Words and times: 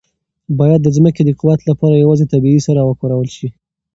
باید 0.59 0.79
د 0.83 0.87
ځمکې 0.97 1.21
د 1.25 1.29
قوت 1.39 1.59
لپاره 1.69 2.01
یوازې 2.03 2.25
طبیعي 2.33 2.61
سره 2.67 2.81
وکارول 2.89 3.29
شي. 3.37 3.47